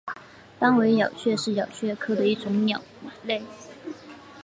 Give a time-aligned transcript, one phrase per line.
[0.57, 2.81] 斑尾咬鹃是咬鹃科的一种鸟
[3.23, 3.43] 类。